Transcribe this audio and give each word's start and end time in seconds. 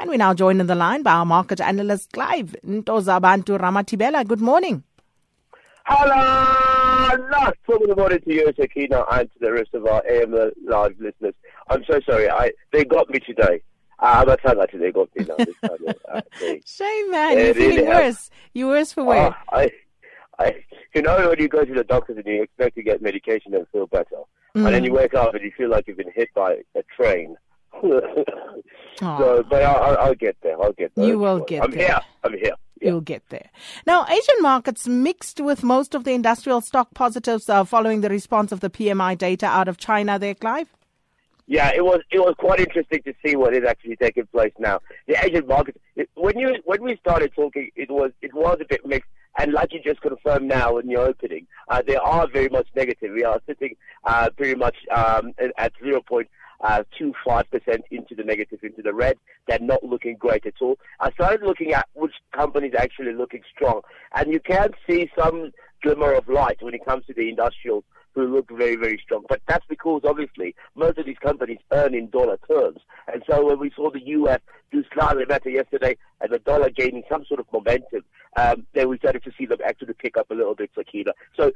And 0.00 0.08
we're 0.08 0.16
now 0.16 0.32
joined 0.32 0.62
on 0.62 0.66
the 0.66 0.74
line 0.74 1.02
by 1.02 1.12
our 1.12 1.26
market 1.26 1.60
analyst, 1.60 2.14
Clive 2.14 2.56
Ntozabantu 2.66 3.60
Ramatibela. 3.60 4.26
Good 4.26 4.40
morning. 4.40 4.82
Hello! 5.84 7.28
Not 7.28 7.58
good 7.66 7.94
morning 7.94 8.20
to 8.20 8.32
you, 8.32 8.50
Sakina, 8.58 9.04
and 9.12 9.30
to 9.30 9.38
the 9.40 9.52
rest 9.52 9.74
of 9.74 9.84
our 9.84 10.02
AM 10.08 10.32
Live 10.64 10.96
listeners. 10.98 11.34
I'm 11.68 11.84
so 11.84 12.00
sorry. 12.08 12.30
I 12.30 12.50
They 12.72 12.86
got 12.86 13.10
me 13.10 13.18
today. 13.18 13.60
Uh, 13.98 14.24
I'm 14.26 14.36
telling 14.38 14.66
you, 14.72 14.78
they 14.78 14.90
got 14.90 15.14
me 15.14 15.26
now. 15.26 15.36
This 15.36 15.54
time, 15.60 15.94
uh, 16.10 16.20
Shame, 16.64 17.10
man. 17.10 17.36
You're 17.36 17.52
really 17.52 17.76
feeling 17.76 17.86
worse. 17.88 18.30
You're 18.54 18.68
worse 18.68 18.94
for 18.94 19.04
wear. 19.04 19.26
Uh, 19.26 19.32
I, 19.52 19.70
I, 20.38 20.64
you 20.94 21.02
know, 21.02 21.28
when 21.28 21.38
you 21.38 21.48
go 21.48 21.62
to 21.62 21.74
the 21.74 21.84
doctors 21.84 22.16
and 22.16 22.24
you 22.24 22.42
expect 22.42 22.76
to 22.76 22.82
get 22.82 23.02
medication 23.02 23.54
and 23.54 23.68
feel 23.68 23.86
better, 23.86 24.16
mm. 24.56 24.64
and 24.64 24.74
then 24.74 24.82
you 24.82 24.94
wake 24.94 25.12
up 25.12 25.34
and 25.34 25.44
you 25.44 25.52
feel 25.54 25.68
like 25.68 25.86
you've 25.86 25.98
been 25.98 26.12
hit 26.14 26.30
by 26.34 26.56
a 26.74 26.82
train. 26.96 27.36
so, 28.98 29.44
but 29.48 29.62
I'll, 29.62 29.98
I'll, 29.98 30.14
get 30.14 30.36
there. 30.42 30.60
I'll 30.62 30.72
get 30.72 30.92
there. 30.94 31.06
You 31.06 31.18
will 31.18 31.40
get 31.40 31.60
there. 31.60 31.64
I'm 31.64 31.70
there. 31.70 31.86
here. 31.86 32.00
I'm 32.24 32.32
here. 32.32 32.54
Yeah. 32.80 32.88
You'll 32.88 33.00
get 33.00 33.22
there. 33.28 33.50
Now, 33.86 34.06
Asian 34.06 34.40
markets 34.40 34.88
mixed 34.88 35.40
with 35.40 35.62
most 35.62 35.94
of 35.94 36.04
the 36.04 36.12
industrial 36.12 36.60
stock 36.60 36.94
positives 36.94 37.48
uh, 37.48 37.64
following 37.64 38.00
the 38.00 38.08
response 38.08 38.52
of 38.52 38.60
the 38.60 38.70
PMI 38.70 39.18
data 39.18 39.46
out 39.46 39.68
of 39.68 39.76
China 39.76 40.18
there, 40.18 40.34
Clive? 40.34 40.68
Yeah, 41.46 41.72
it 41.74 41.84
was 41.84 41.98
it 42.12 42.20
was 42.20 42.36
quite 42.38 42.60
interesting 42.60 43.02
to 43.02 43.12
see 43.26 43.34
what 43.34 43.54
is 43.54 43.64
actually 43.66 43.96
taking 43.96 44.24
place 44.26 44.52
now. 44.60 44.78
The 45.08 45.16
Asian 45.20 45.48
markets, 45.48 45.78
when 46.14 46.38
you 46.38 46.54
when 46.64 46.80
we 46.80 46.96
started 46.98 47.32
talking, 47.34 47.70
it 47.74 47.90
was 47.90 48.12
it 48.22 48.32
was 48.32 48.58
a 48.60 48.64
bit 48.64 48.86
mixed, 48.86 49.10
and 49.36 49.52
like 49.52 49.72
you 49.72 49.80
just 49.82 50.00
confirmed 50.00 50.46
now 50.46 50.78
in 50.78 50.88
your 50.88 51.08
opening, 51.08 51.48
uh, 51.68 51.82
they 51.84 51.96
are 51.96 52.28
very 52.28 52.48
much 52.50 52.68
negative. 52.76 53.10
We 53.12 53.24
are 53.24 53.40
sitting 53.48 53.74
uh, 54.04 54.30
pretty 54.36 54.54
much 54.54 54.76
um, 54.92 55.32
at 55.58 55.72
zero 55.82 56.00
point 56.02 56.28
uh, 56.62 56.82
25% 56.98 57.44
into 57.90 58.14
the 58.14 58.24
negative, 58.24 58.60
into 58.62 58.82
the 58.82 58.92
red. 58.92 59.16
They're 59.48 59.58
not 59.60 59.82
looking 59.82 60.16
great 60.16 60.46
at 60.46 60.54
all. 60.60 60.78
I 61.00 61.10
started 61.12 61.42
looking 61.42 61.72
at 61.72 61.88
which 61.94 62.14
companies 62.32 62.74
are 62.74 62.82
actually 62.82 63.14
looking 63.14 63.42
strong, 63.54 63.82
and 64.14 64.32
you 64.32 64.40
can 64.40 64.70
see 64.88 65.10
some 65.18 65.52
glimmer 65.82 66.12
of 66.12 66.28
light 66.28 66.58
when 66.60 66.74
it 66.74 66.84
comes 66.84 67.06
to 67.06 67.14
the 67.14 67.28
industrials 67.28 67.84
who 68.14 68.26
look 68.26 68.50
very, 68.50 68.76
very 68.76 69.00
strong. 69.02 69.24
But 69.28 69.40
that's 69.46 69.64
because 69.68 70.02
obviously 70.04 70.54
most 70.74 70.98
of 70.98 71.06
these 71.06 71.18
companies 71.18 71.58
earn 71.72 71.94
in 71.94 72.10
dollar 72.10 72.38
terms. 72.48 72.80
And 73.12 73.22
so 73.28 73.46
when 73.46 73.58
we 73.58 73.70
saw 73.74 73.90
the 73.90 74.04
US 74.04 74.40
do 74.72 74.82
slightly 74.92 75.24
better 75.24 75.48
yesterday 75.48 75.96
and 76.20 76.32
the 76.32 76.38
dollar 76.40 76.70
gaining 76.70 77.04
some 77.08 77.24
sort 77.24 77.40
of 77.40 77.46
momentum, 77.52 78.04
um, 78.36 78.66
then 78.74 78.88
we 78.88 78.98
started 78.98 79.22
to 79.24 79.32
see 79.38 79.46
them 79.46 79.58
actually 79.64 79.94
pick 79.94 80.16
up 80.16 80.30
a 80.30 80.34
little 80.34 80.54
bit, 80.54 80.70
Sakina. 80.74 81.12
So 81.36 81.52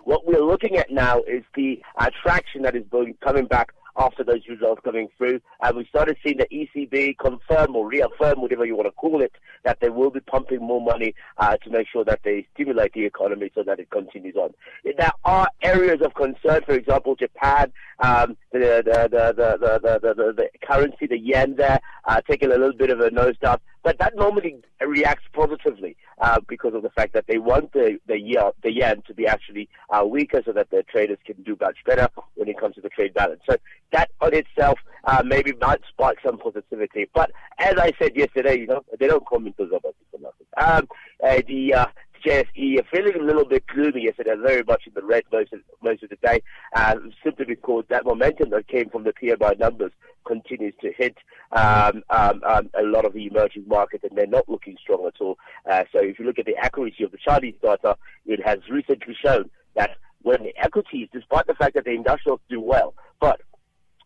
what 0.00 0.26
we're 0.26 0.44
looking 0.44 0.76
at 0.76 0.90
now 0.90 1.20
is 1.22 1.44
the 1.54 1.80
attraction 1.98 2.62
that 2.62 2.74
is 2.74 2.84
coming 3.22 3.46
back 3.46 3.72
after 4.00 4.24
those 4.24 4.40
results 4.48 4.80
coming 4.82 5.08
through. 5.18 5.40
And 5.60 5.76
we 5.76 5.84
started 5.84 6.16
seeing 6.24 6.38
the 6.38 6.48
ECB 6.50 7.18
confirm 7.18 7.76
or 7.76 7.86
reaffirm, 7.86 8.40
whatever 8.40 8.64
you 8.64 8.74
want 8.74 8.86
to 8.86 8.92
call 8.92 9.20
it, 9.20 9.32
that 9.64 9.78
they 9.80 9.90
will 9.90 10.10
be 10.10 10.20
pumping 10.20 10.60
more 10.60 10.80
money 10.80 11.14
uh, 11.36 11.56
to 11.58 11.70
make 11.70 11.86
sure 11.86 12.04
that 12.04 12.20
they 12.24 12.46
stimulate 12.54 12.94
the 12.94 13.04
economy 13.04 13.50
so 13.54 13.62
that 13.62 13.78
it 13.78 13.90
continues 13.90 14.36
on. 14.36 14.54
There 14.84 15.12
are 15.24 15.48
areas 15.62 16.00
of 16.02 16.14
concern, 16.14 16.62
for 16.64 16.72
example, 16.72 17.14
Japan, 17.14 17.72
um, 18.00 18.36
the, 18.52 18.58
the, 18.58 19.08
the, 19.10 19.34
the, 19.36 19.78
the, 19.82 20.14
the, 20.14 20.32
the, 20.32 20.48
currency, 20.66 21.06
the 21.06 21.18
yen 21.18 21.56
there, 21.56 21.80
uh, 22.06 22.20
taking 22.28 22.48
a 22.50 22.56
little 22.56 22.72
bit 22.72 22.90
of 22.90 23.00
a 23.00 23.10
nosedive. 23.10 23.60
But 23.82 23.98
that 23.98 24.14
normally 24.14 24.56
reacts 24.86 25.24
positively 25.32 25.96
uh, 26.20 26.40
because 26.46 26.74
of 26.74 26.82
the 26.82 26.90
fact 26.90 27.14
that 27.14 27.24
they 27.26 27.38
want 27.38 27.72
the 27.72 27.98
the, 28.06 28.18
yen, 28.18 28.50
the 28.62 28.72
yen 28.72 29.02
to 29.06 29.14
be 29.14 29.26
actually 29.26 29.68
uh, 29.88 30.04
weaker 30.04 30.42
so 30.44 30.52
that 30.52 30.70
their 30.70 30.82
traders 30.82 31.18
can 31.24 31.42
do 31.42 31.56
much 31.60 31.78
better 31.86 32.08
when 32.34 32.48
it 32.48 32.58
comes 32.58 32.74
to 32.74 32.80
the 32.82 32.90
trade 32.90 33.14
balance. 33.14 33.40
So 33.48 33.56
that 33.92 34.10
on 34.20 34.34
itself 34.34 34.78
uh, 35.04 35.22
maybe 35.24 35.52
might 35.60 35.80
spark 35.88 36.16
some 36.24 36.38
positivity. 36.38 37.08
But 37.14 37.30
as 37.58 37.74
I 37.78 37.92
said 38.00 38.16
yesterday, 38.16 38.58
you 38.60 38.66
know, 38.66 38.84
they 38.98 39.06
don't 39.06 39.26
comment 39.26 39.56
those 39.56 39.68
about 39.68 39.94
it 40.00 40.06
for 40.10 40.20
nothing. 40.20 40.46
Um, 40.56 40.88
uh, 41.24 41.42
the 41.46 41.74
uh, 41.74 41.86
JSE 42.24 42.78
are 42.78 42.84
feeling 42.90 43.14
a 43.18 43.24
little 43.24 43.44
bit 43.44 43.66
gloomy 43.66 44.04
yesterday, 44.04 44.34
very 44.36 44.62
much 44.62 44.82
in 44.86 44.92
the 44.94 45.02
red 45.02 45.24
most 45.32 45.52
of, 45.52 45.60
most 45.82 46.02
of 46.02 46.10
the 46.10 46.16
day, 46.16 46.42
uh, 46.74 46.96
simply 47.24 47.46
because 47.46 47.84
that 47.88 48.04
momentum 48.04 48.50
that 48.50 48.68
came 48.68 48.90
from 48.90 49.04
the 49.04 49.12
PMI 49.12 49.58
numbers 49.58 49.92
continues 50.26 50.74
to 50.82 50.92
hit 50.92 51.16
um, 51.52 52.02
um, 52.10 52.42
um, 52.46 52.70
a 52.78 52.82
lot 52.82 53.04
of 53.04 53.14
the 53.14 53.26
emerging 53.26 53.64
markets, 53.66 54.04
and 54.08 54.16
they're 54.16 54.26
not 54.26 54.48
looking 54.48 54.76
strong 54.80 55.06
at 55.06 55.20
all. 55.20 55.38
Uh, 55.70 55.84
so 55.92 55.98
if 56.00 56.18
you 56.18 56.26
look 56.26 56.38
at 56.38 56.46
the 56.46 56.56
accuracy 56.56 57.04
of 57.04 57.10
the 57.10 57.18
Chinese 57.18 57.54
data, 57.62 57.96
it 58.26 58.40
has 58.46 58.58
recently 58.70 59.16
shown 59.24 59.48
that 59.74 59.96
when 60.22 60.42
the 60.42 60.52
equities, 60.62 61.08
despite 61.12 61.46
the 61.46 61.54
fact 61.54 61.74
that 61.74 61.84
the 61.84 61.92
industrials 61.92 62.40
do 62.50 62.60
well, 62.60 62.92
but 63.20 63.40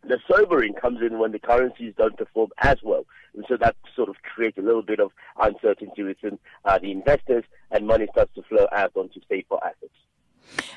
the 0.08 0.18
sobering 0.30 0.74
comes 0.74 1.00
in 1.00 1.18
when 1.18 1.32
the 1.32 1.38
currencies 1.38 1.94
don't 1.96 2.16
perform 2.16 2.50
as 2.58 2.78
well. 2.82 3.06
And 3.34 3.44
so 3.48 3.56
that 3.56 3.76
sort 3.96 4.08
of 4.08 4.16
creates 4.22 4.58
a 4.58 4.62
little 4.62 4.82
bit 4.82 5.00
of 5.00 5.12
uncertainty 5.40 6.02
within 6.02 6.38
uh, 6.64 6.78
the 6.78 6.90
investors 6.90 7.44
and 7.70 7.86
money 7.86 8.06
starts 8.12 8.34
to 8.34 8.42
flow 8.42 8.66
out 8.72 8.92
onto 8.94 9.20
safer 9.28 9.56
assets. 9.64 9.92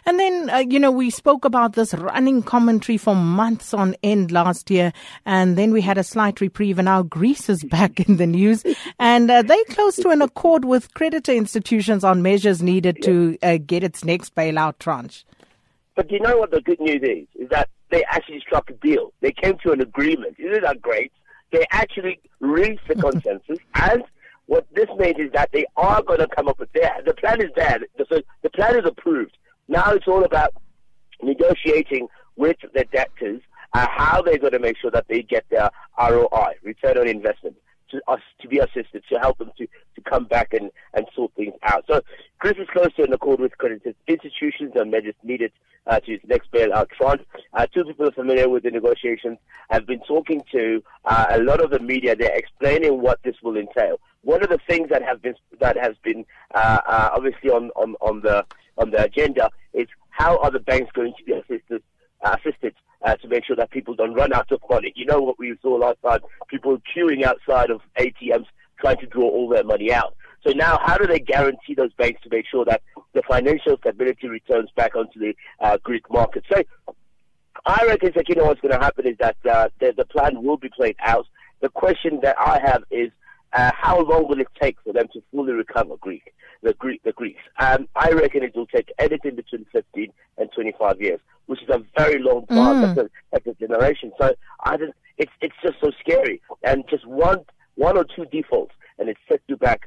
And 0.06 0.18
then, 0.18 0.50
uh, 0.50 0.60
you 0.60 0.80
know, 0.80 0.92
we 0.92 1.10
spoke 1.10 1.44
about 1.44 1.74
this 1.74 1.94
running 1.94 2.42
commentary 2.42 2.98
for 2.98 3.14
months 3.14 3.74
on 3.74 3.96
end 4.02 4.32
last 4.32 4.72
year, 4.72 4.94
and 5.26 5.58
then 5.58 5.72
we 5.72 5.82
had 5.82 5.98
a 5.98 6.04
slight 6.04 6.40
reprieve, 6.40 6.80
and 6.80 6.86
now 6.86 7.04
Greece 7.04 7.50
is 7.50 7.64
back 7.70 8.00
in 8.00 8.16
the 8.16 8.26
news, 8.26 8.64
and 9.00 9.30
uh, 9.30 9.42
they 9.42 9.62
close 9.66 9.98
to 9.98 10.10
an 10.10 10.22
accord 10.22 10.64
with 10.64 10.94
creditor 10.94 11.34
institutions 11.34 12.06
on 12.06 12.22
measures 12.22 12.64
needed 12.64 13.04
to 13.04 13.38
uh, 13.44 13.58
get 13.58 13.84
its 13.84 14.06
next 14.06 14.34
bailout 14.36 14.80
tranche. 14.80 15.26
But 15.96 16.08
do 16.08 16.16
you 16.16 16.22
know 16.22 16.38
what 16.38 16.52
the 16.52 16.62
good 16.62 16.80
news 16.80 17.02
is? 17.04 17.28
Is 17.42 17.50
that 17.50 17.70
they 17.90 18.04
actually 18.06 18.40
struck 18.40 18.70
a 18.70 18.74
deal. 18.74 19.14
They 19.22 19.32
came 19.32 19.58
to 19.64 19.72
an 19.72 19.82
agreement. 19.82 20.36
Isn't 20.38 20.64
that 20.64 20.82
great? 20.82 21.12
They 21.52 21.66
actually 21.72 22.20
reached 22.40 22.88
the 22.88 22.96
consensus, 23.08 23.60
and 23.76 24.04
what 24.48 24.66
this 24.74 24.88
means 24.98 25.18
is 25.20 25.32
that 25.34 25.50
they 25.52 25.66
are 25.76 26.02
going 26.02 26.20
to 26.20 26.28
come 26.28 26.48
up 26.48 26.60
with 26.60 26.72
their 26.74 26.92
the 27.06 27.14
plan 27.14 27.42
is 27.42 27.52
there. 27.56 27.80
The, 27.98 28.24
the 28.42 28.50
plan 28.50 28.78
is 28.80 28.86
approved. 28.86 29.38
Now 29.68 29.92
it's 29.92 30.08
all 30.08 30.24
about 30.24 30.54
negotiating 31.22 32.08
with 32.36 32.58
the 32.74 32.86
debtors 32.92 33.42
uh, 33.74 33.88
how 33.90 34.22
they're 34.22 34.38
going 34.38 34.54
to 34.54 34.60
make 34.60 34.78
sure 34.78 34.92
that 34.92 35.06
they 35.08 35.22
get 35.22 35.46
their 35.50 35.70
ROI, 36.00 36.54
return 36.64 36.98
on 36.98 37.08
investment, 37.08 37.56
to 37.92 38.02
us 38.08 38.20
to 38.42 38.48
be 38.48 38.60
assisted 38.60 39.04
to 39.10 39.20
help 39.20 39.38
them 39.38 39.52
to, 39.58 39.66
to 39.96 40.02
come 40.02 40.26
back 40.26 40.54
and, 40.54 40.72
and 40.94 41.06
sort 41.16 41.32
things 41.36 41.54
out. 41.64 41.86
So 41.90 42.02
Greece 42.40 42.58
is 42.60 42.68
close 42.72 42.94
to 42.96 43.04
an 43.04 43.14
accord 43.14 43.40
with 43.40 43.58
creditors, 43.58 43.96
institutions 44.08 44.74
and 44.76 44.92
measures 44.92 45.16
needed 45.24 45.52
uh, 45.86 46.00
to 46.02 46.14
its 46.14 46.26
next 46.28 46.52
bailout 46.52 46.90
tranche. 46.90 47.22
Uh, 47.58 47.66
two 47.74 47.84
people 47.84 48.12
familiar 48.12 48.48
with 48.48 48.62
the 48.62 48.70
negotiations 48.70 49.40
have 49.72 49.88
been 49.88 50.00
talking 50.02 50.44
to 50.52 50.80
uh, 51.06 51.26
a 51.32 51.40
lot 51.40 51.60
of 51.60 51.72
the 51.72 51.80
media. 51.80 52.16
They're 52.16 52.36
explaining 52.36 53.02
what 53.02 53.20
this 53.24 53.34
will 53.42 53.58
entail. 53.58 54.00
One 54.22 54.44
of 54.44 54.50
the 54.50 54.60
things 54.70 54.90
that 54.92 55.02
have 55.02 55.24
been 55.24 55.34
that 55.60 55.76
has 55.76 55.96
been 56.04 56.24
uh, 56.54 56.82
uh, 56.88 57.10
obviously 57.16 57.50
on, 57.50 57.72
on, 57.72 57.96
on 58.00 58.22
the 58.22 58.46
on 58.78 58.92
the 58.92 59.04
agenda 59.04 59.50
is 59.74 59.88
how 60.12 60.38
are 60.38 60.52
the 60.52 60.60
banks 60.60 60.92
going 60.94 61.16
to 61.18 61.24
be 61.24 61.34
assisted 61.34 61.82
uh, 62.24 62.36
assisted 62.40 62.76
uh, 63.02 63.16
to 63.16 63.28
make 63.28 63.44
sure 63.44 63.56
that 63.56 63.72
people 63.72 63.96
don't 63.96 64.14
run 64.14 64.34
out 64.34 64.52
of 64.52 64.62
money. 64.70 64.94
You 64.96 65.06
know 65.06 65.20
what 65.20 65.40
we 65.40 65.58
saw 65.64 65.78
last 65.78 65.98
time? 66.06 66.20
People 66.50 66.78
queuing 66.96 67.24
outside 67.24 67.72
of 67.72 67.82
ATMs 67.98 68.46
trying 68.80 68.98
to 68.98 69.08
draw 69.08 69.28
all 69.28 69.50
their 69.50 69.64
money 69.64 69.92
out. 69.92 70.16
So 70.46 70.54
now, 70.54 70.80
how 70.86 70.98
do 70.98 71.08
they 71.08 71.20
guarantee 71.20 71.74
those 71.76 71.92
banks 71.94 72.22
to 72.22 72.30
make 72.30 72.46
sure 72.50 72.64
that 72.66 72.84
the 73.14 73.24
financial 73.28 73.78
stability 73.78 74.28
returns 74.28 74.70
back 74.76 74.96
onto 74.96 75.20
the 75.20 75.36
uh, 75.60 75.78
Greek 75.84 76.04
market? 76.12 76.44
So 76.52 76.62
I 77.68 77.86
reckon, 77.86 78.12
that, 78.16 78.30
you 78.30 78.36
know, 78.36 78.46
what's 78.46 78.62
going 78.62 78.74
to 78.74 78.80
happen 78.80 79.06
is 79.08 79.18
that 79.20 79.38
uh, 79.50 79.70
the, 79.80 79.94
the 79.96 80.06
plan 80.06 80.44
will 80.44 80.58
be 80.58 80.70
played 80.70 80.96
out. 81.04 81.28
The 81.62 81.70
question 81.70 82.20
that 82.24 82.38
I 82.40 82.60
have 82.60 82.84
is, 82.92 83.12
uh, 83.54 83.72
how 83.76 84.02
long 84.02 84.28
will 84.28 84.40
it 84.40 84.48
take 84.62 84.78
for 84.84 84.94
them 84.94 85.08
to 85.14 85.22
fully 85.32 85.54
recover 85.54 85.96
Greek, 85.98 86.34
the 86.62 86.74
Greek, 86.74 87.02
the 87.04 87.14
Greeks? 87.14 87.42
Um, 87.60 87.88
I 87.96 88.12
reckon 88.12 88.44
it 88.44 88.56
will 88.56 88.68
take 88.68 88.92
anything 89.00 89.36
between 89.36 89.66
15 89.72 90.12
and 90.38 90.50
25 90.54 91.02
years, 91.02 91.20
which 91.48 91.62
is 91.62 91.70
a 91.70 91.84
very 91.98 92.22
long 92.22 92.46
time. 92.48 92.76
Mm. 92.76 92.82
That's, 92.82 93.00
a, 93.00 93.10
that's 93.32 93.48
a 93.48 93.54
generation. 93.54 94.12
So 94.20 94.34
I 94.64 94.78
just, 94.78 94.94
it's 95.18 95.32
it's 95.42 95.56
just 95.64 95.80
so 95.82 95.92
scary, 96.00 96.42
and 96.64 96.84
just 96.90 97.06
one 97.08 97.44
one 97.76 97.98
or 97.98 98.04
two 98.04 98.26
defaults, 98.26 98.74
and 99.00 99.10
it 99.10 99.18
sets 99.28 99.44
you 99.48 99.58
back 99.58 99.87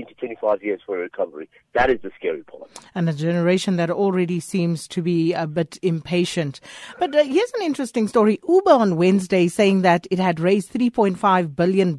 15 0.00 0.14
to 0.14 0.36
25 0.36 0.62
years 0.62 0.80
for 0.84 0.96
a 0.96 1.00
recovery. 1.00 1.48
That 1.74 1.90
is 1.90 2.00
the 2.02 2.10
scary 2.16 2.42
part. 2.42 2.70
And 2.94 3.08
a 3.08 3.12
generation 3.12 3.76
that 3.76 3.90
already 3.90 4.40
seems 4.40 4.88
to 4.88 5.02
be 5.02 5.32
a 5.32 5.46
bit 5.46 5.78
impatient. 5.82 6.60
But 6.98 7.14
uh, 7.14 7.24
here's 7.24 7.52
an 7.54 7.62
interesting 7.62 8.08
story. 8.08 8.40
Uber 8.48 8.70
on 8.70 8.96
Wednesday 8.96 9.48
saying 9.48 9.82
that 9.82 10.06
it 10.10 10.18
had 10.18 10.40
raised 10.40 10.72
$3.5 10.72 11.56
billion 11.56 11.98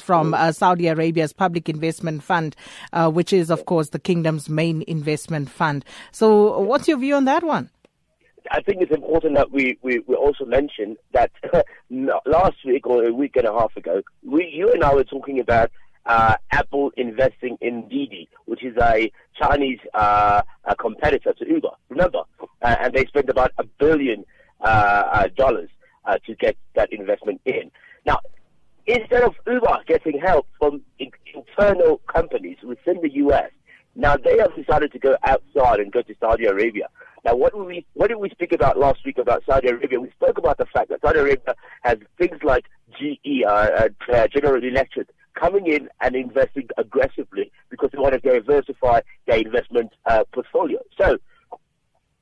from 0.00 0.34
uh, 0.34 0.52
Saudi 0.52 0.88
Arabia's 0.88 1.32
Public 1.32 1.68
Investment 1.68 2.22
Fund, 2.22 2.56
uh, 2.92 3.10
which 3.10 3.32
is, 3.32 3.50
of 3.50 3.66
course, 3.66 3.90
the 3.90 3.98
kingdom's 3.98 4.48
main 4.48 4.82
investment 4.86 5.50
fund. 5.50 5.84
So, 6.10 6.58
what's 6.60 6.88
your 6.88 6.98
view 6.98 7.14
on 7.14 7.24
that 7.26 7.42
one? 7.42 7.70
I 8.50 8.60
think 8.60 8.82
it's 8.82 8.92
important 8.92 9.36
that 9.36 9.52
we, 9.52 9.78
we, 9.82 10.00
we 10.00 10.14
also 10.14 10.44
mention 10.44 10.96
that 11.12 11.30
last 12.26 12.56
week 12.64 12.86
or 12.86 13.04
a 13.04 13.12
week 13.12 13.36
and 13.36 13.46
a 13.46 13.52
half 13.52 13.76
ago, 13.76 14.02
we, 14.24 14.50
you 14.52 14.72
and 14.72 14.82
I 14.82 14.94
were 14.94 15.04
talking 15.04 15.38
about 15.38 15.70
uh, 16.06 16.34
Apple 16.50 16.90
investing 16.96 17.56
in 17.60 17.88
Didi, 17.88 18.28
which 18.46 18.64
is 18.64 18.76
a 18.80 19.10
Chinese 19.40 19.78
uh, 19.94 20.42
a 20.64 20.76
competitor 20.76 21.32
to 21.34 21.48
Uber. 21.48 21.70
Remember, 21.88 22.22
uh, 22.40 22.76
and 22.80 22.92
they 22.94 23.04
spent 23.06 23.28
about 23.28 23.52
a 23.58 23.64
billion 23.64 24.24
uh, 24.60 24.64
uh, 24.66 25.28
dollars 25.36 25.70
uh, 26.04 26.18
to 26.26 26.34
get 26.34 26.56
that 26.74 26.92
investment 26.92 27.40
in. 27.44 27.70
Now, 28.06 28.18
instead 28.86 29.22
of 29.22 29.34
Uber 29.46 29.78
getting 29.86 30.18
help 30.18 30.46
from 30.58 30.82
internal 30.98 31.98
companies 32.06 32.58
within 32.62 33.00
the 33.02 33.12
U.S., 33.14 33.50
now 33.94 34.16
they 34.16 34.38
have 34.38 34.54
decided 34.56 34.92
to 34.92 34.98
go 34.98 35.16
outside 35.24 35.80
and 35.80 35.92
go 35.92 36.02
to 36.02 36.14
Saudi 36.18 36.46
Arabia. 36.46 36.88
Now, 37.24 37.36
what 37.36 37.54
did 37.54 37.62
we 37.62 37.86
what 37.94 38.08
did 38.08 38.16
we 38.16 38.30
speak 38.30 38.52
about 38.52 38.78
last 38.78 39.04
week 39.04 39.18
about 39.18 39.44
Saudi 39.48 39.68
Arabia? 39.68 40.00
We 40.00 40.10
spoke 40.10 40.38
about 40.38 40.58
the 40.58 40.66
fact 40.66 40.88
that 40.88 41.00
Saudi 41.02 41.20
Arabia 41.20 41.54
has 41.82 41.98
things 42.18 42.38
like 42.42 42.64
GE, 42.98 43.44
uh, 43.46 43.88
uh, 44.12 44.28
General 44.28 44.62
Electric, 44.64 45.08
coming 45.42 45.66
in 45.66 45.88
and 46.00 46.14
investing 46.14 46.68
aggressively 46.76 47.50
because 47.68 47.90
they 47.92 47.98
want 47.98 48.14
to 48.14 48.20
diversify 48.20 49.00
their 49.26 49.38
investment 49.38 49.90
uh, 50.06 50.22
portfolio. 50.32 50.78
So 51.00 51.18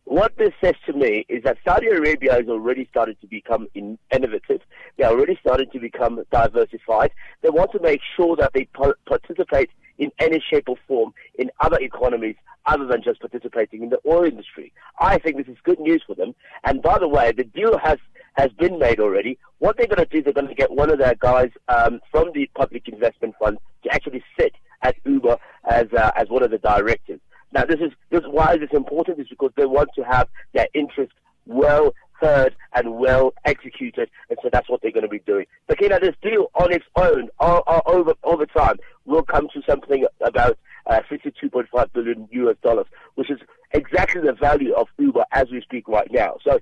what 0.04 0.36
this 0.38 0.52
says 0.62 0.74
to 0.86 0.92
me 0.92 1.26
is 1.28 1.44
that 1.44 1.58
Saudi 1.64 1.88
Arabia 1.88 2.32
has 2.32 2.48
already 2.48 2.86
started 2.90 3.20
to 3.20 3.26
become 3.26 3.68
innovative. 4.10 4.60
They're 4.96 5.10
already 5.10 5.38
starting 5.40 5.70
to 5.70 5.78
become 5.78 6.22
diversified. 6.32 7.12
They 7.42 7.50
want 7.50 7.72
to 7.72 7.80
make 7.80 8.00
sure 8.16 8.36
that 8.36 8.52
they 8.54 8.68
participate 9.06 9.70
in 9.98 10.10
any 10.18 10.42
shape 10.50 10.68
or 10.68 10.76
form 10.88 11.12
in 11.38 11.50
other 11.60 11.78
economies 11.78 12.36
other 12.66 12.86
than 12.86 13.02
just 13.02 13.20
participating 13.20 13.82
in 13.82 13.90
the 13.90 14.00
oil 14.06 14.24
industry. 14.24 14.72
I 14.98 15.18
think 15.18 15.36
this 15.36 15.46
is 15.48 15.58
good 15.62 15.78
news 15.78 16.02
for 16.06 16.14
them. 16.14 16.34
And 16.64 16.82
by 16.82 16.98
the 16.98 17.08
way, 17.08 17.32
the 17.32 17.44
deal 17.44 17.78
has 17.78 17.98
has 18.34 18.50
been 18.52 18.78
made 18.78 19.00
already. 19.00 19.38
What 19.58 19.76
they're 19.76 19.86
going 19.86 19.98
to 19.98 20.06
do 20.06 20.18
is 20.18 20.24
they're 20.24 20.32
going 20.32 20.48
to 20.48 20.54
get 20.54 20.70
one 20.70 20.90
of 20.90 20.98
their 20.98 21.14
guys 21.14 21.50
um, 21.68 22.00
from 22.10 22.32
the 22.34 22.48
Public 22.54 22.88
Investment 22.88 23.34
Fund 23.38 23.58
to 23.84 23.92
actually 23.92 24.22
sit 24.38 24.54
at 24.82 24.96
Uber 25.04 25.36
as 25.68 25.86
uh, 25.96 26.10
as 26.16 26.28
one 26.28 26.42
of 26.42 26.50
the 26.50 26.58
directors. 26.58 27.20
Now, 27.52 27.64
this 27.64 27.80
is 27.80 27.92
this 28.10 28.22
why 28.28 28.56
this 28.56 28.70
is 28.70 28.76
important 28.76 29.18
is 29.18 29.28
because 29.28 29.52
they 29.56 29.66
want 29.66 29.90
to 29.96 30.02
have 30.02 30.28
their 30.52 30.68
interests 30.74 31.14
well 31.46 31.92
heard 32.12 32.54
and 32.74 32.98
well 32.98 33.32
executed, 33.44 34.10
and 34.28 34.38
so 34.42 34.50
that's 34.52 34.68
what 34.68 34.82
they're 34.82 34.92
going 34.92 35.04
to 35.04 35.08
be 35.08 35.20
doing. 35.20 35.46
But 35.66 35.80
you 35.80 35.88
know, 35.88 35.98
this 36.00 36.14
deal 36.22 36.50
on 36.54 36.72
its 36.72 36.84
own, 36.96 37.28
over 37.40 38.14
over 38.22 38.46
time, 38.46 38.76
will 39.04 39.22
come 39.22 39.48
to 39.54 39.62
something 39.68 40.06
about 40.20 40.58
uh, 40.86 41.00
52.5 41.10 41.92
billion 41.92 42.28
US 42.30 42.56
dollars, 42.62 42.86
which 43.16 43.30
is 43.30 43.40
exactly 43.72 44.20
the 44.20 44.32
value 44.32 44.72
of 44.74 44.88
Uber 44.98 45.24
as 45.32 45.50
we 45.50 45.60
speak 45.60 45.88
right 45.88 46.10
now. 46.10 46.36
So. 46.44 46.60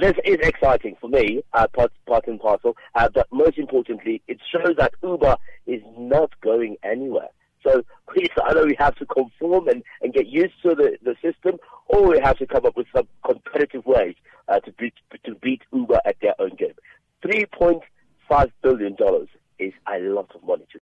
This 0.00 0.14
is 0.24 0.38
exciting 0.42 0.96
for 1.00 1.08
me, 1.08 1.42
uh, 1.52 1.66
part, 1.68 1.92
part 2.06 2.26
and 2.26 2.40
parcel, 2.40 2.76
uh, 2.94 3.08
but 3.12 3.26
most 3.32 3.58
importantly, 3.58 4.22
it 4.28 4.38
shows 4.50 4.74
that 4.78 4.92
Uber 5.02 5.36
is 5.66 5.82
not 5.96 6.30
going 6.40 6.76
anywhere. 6.82 7.28
So 7.66 7.82
either 8.48 8.66
we 8.66 8.76
have 8.78 8.94
to 8.96 9.06
conform 9.06 9.68
and, 9.68 9.82
and 10.02 10.12
get 10.12 10.26
used 10.26 10.54
to 10.62 10.74
the, 10.74 10.98
the 11.02 11.14
system, 11.22 11.58
or 11.86 12.08
we 12.08 12.20
have 12.20 12.36
to 12.38 12.46
come 12.46 12.66
up 12.66 12.76
with 12.76 12.86
some 12.94 13.08
competitive 13.24 13.86
ways 13.86 14.14
uh, 14.48 14.60
to 14.60 14.72
beat 14.72 14.94
to 15.24 15.34
beat 15.36 15.62
Uber 15.72 16.00
at 16.04 16.16
their 16.20 16.34
own 16.38 16.50
game. 16.56 16.74
Three 17.22 17.46
point 17.46 17.82
five 18.28 18.50
billion 18.62 18.94
dollars 18.96 19.28
is 19.58 19.72
a 19.92 19.98
lot 20.00 20.30
of 20.34 20.44
money. 20.44 20.66